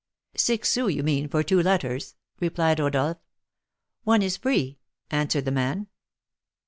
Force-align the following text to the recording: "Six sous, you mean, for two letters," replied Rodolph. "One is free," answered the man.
"Six 0.35 0.67
sous, 0.69 0.91
you 0.91 1.03
mean, 1.03 1.27
for 1.29 1.43
two 1.43 1.61
letters," 1.61 2.15
replied 2.39 2.79
Rodolph. 2.79 3.17
"One 4.03 4.23
is 4.23 4.35
free," 4.37 4.79
answered 5.11 5.45
the 5.45 5.51
man. 5.51 5.89